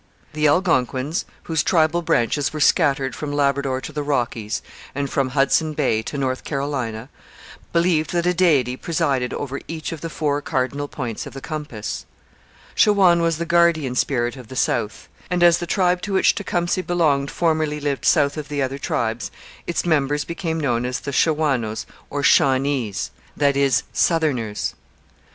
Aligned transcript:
The 0.33 0.47
Algonquins, 0.47 1.25
whose 1.43 1.61
tribal 1.61 2.01
branches 2.01 2.51
were 2.51 2.59
scattered 2.59 3.13
from 3.15 3.31
Labrador 3.31 3.79
to 3.81 3.91
the 3.93 4.01
Rockies 4.01 4.63
and 4.95 5.07
from 5.07 5.29
Hudson 5.29 5.73
Bay 5.73 6.01
to 6.01 6.17
North 6.17 6.43
Carolina, 6.43 7.07
believed 7.71 8.11
that 8.11 8.25
a 8.25 8.33
deity 8.33 8.75
presided 8.75 9.31
over 9.31 9.59
each 9.67 9.91
of 9.91 10.01
the 10.01 10.09
four 10.09 10.41
cardinal 10.41 10.87
points 10.87 11.27
of 11.27 11.33
the 11.35 11.39
compass. 11.39 12.07
Shawan 12.73 13.21
was 13.21 13.37
the 13.37 13.45
guardian 13.45 13.93
spirit 13.93 14.35
of 14.37 14.47
the 14.47 14.55
South; 14.55 15.07
and, 15.29 15.43
as 15.43 15.59
the 15.59 15.67
tribe 15.67 16.01
to 16.01 16.13
which 16.13 16.33
Tecumseh 16.33 16.81
belonged 16.81 17.29
formerly 17.29 17.79
lived 17.79 18.03
south 18.03 18.37
of 18.37 18.49
the 18.49 18.59
other 18.59 18.79
tribes, 18.79 19.29
its 19.67 19.85
members 19.85 20.25
became 20.25 20.59
known 20.59 20.83
as 20.83 20.99
Shawanoes, 21.03 21.85
or 22.09 22.23
Shawnees 22.23 23.11
that 23.37 23.55
is, 23.55 23.83
Southerners. 23.93 24.73